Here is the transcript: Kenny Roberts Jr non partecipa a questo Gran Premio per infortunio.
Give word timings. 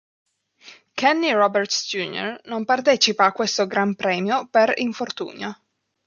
Kenny 0.99 1.31
Roberts 1.33 1.85
Jr 1.85 2.41
non 2.45 2.65
partecipa 2.65 3.25
a 3.25 3.31
questo 3.31 3.67
Gran 3.67 3.93
Premio 3.93 4.47
per 4.49 4.73
infortunio. 4.77 5.55